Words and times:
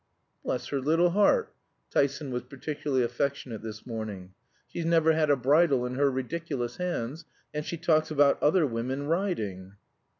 "Bless 0.43 0.69
her 0.69 0.79
little 0.81 1.11
heart!" 1.11 1.53
(Tyson 1.91 2.31
was 2.31 2.41
particularly 2.45 3.03
affectionate 3.03 3.61
this 3.61 3.85
morning) 3.85 4.33
"she's 4.65 4.83
never 4.83 5.13
had 5.13 5.29
a 5.29 5.35
bridle 5.35 5.85
in 5.85 5.93
her 5.93 6.09
ridiculous 6.09 6.77
hands, 6.77 7.23
and 7.53 7.63
she 7.63 7.77
talks 7.77 8.09
about 8.09 8.41
'other 8.41 8.65
women 8.65 9.05
riding.'" 9.05 9.73